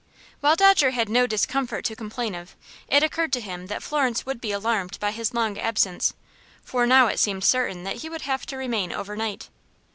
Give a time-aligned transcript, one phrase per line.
[0.39, 2.55] While Dodger had no discomfort to complain of,
[2.87, 6.15] it occurred to him that Florence would be alarmed by his long absence,
[6.63, 9.49] for now it seemed certain that he would have to remain overnight.